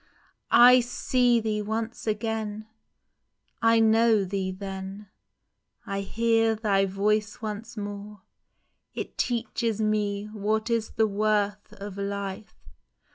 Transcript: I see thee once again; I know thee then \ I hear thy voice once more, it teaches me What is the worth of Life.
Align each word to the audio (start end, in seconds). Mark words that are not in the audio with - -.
I 0.71 0.79
see 0.79 1.39
thee 1.39 1.61
once 1.61 2.07
again; 2.07 2.65
I 3.61 3.79
know 3.79 4.23
thee 4.23 4.51
then 4.51 5.09
\ 5.49 5.71
I 5.85 5.99
hear 6.01 6.55
thy 6.55 6.85
voice 6.87 7.39
once 7.39 7.77
more, 7.77 8.23
it 8.95 9.15
teaches 9.15 9.79
me 9.79 10.25
What 10.33 10.71
is 10.71 10.89
the 10.93 11.05
worth 11.05 11.71
of 11.73 11.99
Life. 11.99 12.65